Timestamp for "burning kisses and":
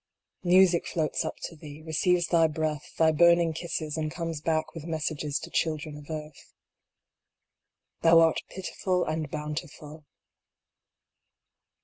3.11-4.09